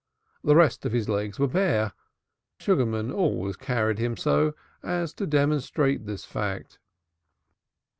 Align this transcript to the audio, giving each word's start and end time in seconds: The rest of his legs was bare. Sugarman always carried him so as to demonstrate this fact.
The 0.43 0.55
rest 0.55 0.83
of 0.83 0.93
his 0.93 1.07
legs 1.09 1.37
was 1.37 1.51
bare. 1.51 1.91
Sugarman 2.59 3.11
always 3.11 3.55
carried 3.55 3.99
him 3.99 4.17
so 4.17 4.55
as 4.81 5.13
to 5.13 5.27
demonstrate 5.27 6.07
this 6.07 6.25
fact. 6.25 6.79